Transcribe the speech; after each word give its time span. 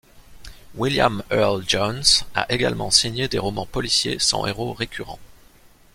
William 0.73 1.21
Earl 1.29 1.61
Johns 1.67 2.23
a 2.33 2.51
également 2.51 2.89
signé 2.89 3.27
des 3.27 3.37
romans 3.37 3.67
policiers 3.67 4.17
sans 4.17 4.47
héros 4.47 4.73
récurrent. 4.73 5.19